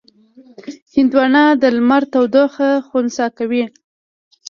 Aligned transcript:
هندوانه 0.95 1.43
د 1.61 1.63
لمر 1.75 2.03
تودوخه 2.13 2.69
خنثی 2.87 3.27
کوي. 3.37 3.63